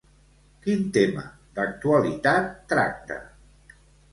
[0.63, 1.25] Quin tema
[1.59, 3.19] d'actualitat tracta?